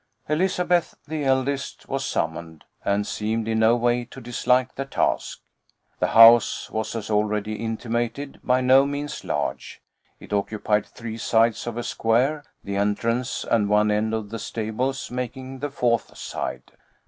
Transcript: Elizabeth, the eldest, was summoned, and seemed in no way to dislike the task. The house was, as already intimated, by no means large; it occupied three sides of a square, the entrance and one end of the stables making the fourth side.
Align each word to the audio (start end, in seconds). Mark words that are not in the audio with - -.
Elizabeth, 0.27 0.95
the 1.07 1.23
eldest, 1.23 1.87
was 1.87 2.03
summoned, 2.03 2.65
and 2.83 3.05
seemed 3.05 3.47
in 3.47 3.59
no 3.59 3.75
way 3.75 4.03
to 4.03 4.19
dislike 4.19 4.73
the 4.73 4.83
task. 4.83 5.41
The 5.99 6.07
house 6.17 6.71
was, 6.71 6.95
as 6.95 7.11
already 7.11 7.63
intimated, 7.63 8.39
by 8.41 8.61
no 8.61 8.87
means 8.87 9.23
large; 9.23 9.79
it 10.19 10.33
occupied 10.33 10.87
three 10.87 11.19
sides 11.19 11.67
of 11.67 11.77
a 11.77 11.83
square, 11.83 12.43
the 12.63 12.77
entrance 12.77 13.43
and 13.45 13.69
one 13.69 13.91
end 13.91 14.15
of 14.15 14.31
the 14.31 14.39
stables 14.39 15.11
making 15.11 15.59
the 15.59 15.69
fourth 15.69 16.17
side. 16.17 16.63